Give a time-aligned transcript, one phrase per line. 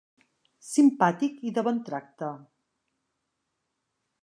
[0.67, 2.31] Simpàtic i de bon tracte.